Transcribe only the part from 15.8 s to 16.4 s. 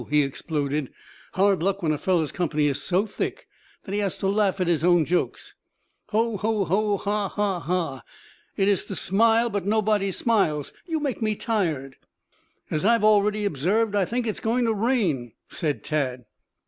Tad.